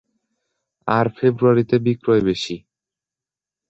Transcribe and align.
আর 0.87 1.05
ফেব্রুয়ারিতে 1.17 1.75
বিক্রয় 1.85 2.21
বেশি। 2.21 2.55